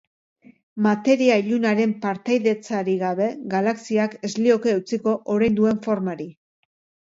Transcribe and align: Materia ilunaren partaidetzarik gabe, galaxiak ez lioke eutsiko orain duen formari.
Materia 0.85 1.35
ilunaren 1.41 1.93
partaidetzarik 2.05 2.99
gabe, 3.03 3.29
galaxiak 3.53 4.17
ez 4.31 4.33
lioke 4.41 4.75
eutsiko 4.75 5.17
orain 5.37 5.63
duen 5.63 5.81
formari. 5.89 6.31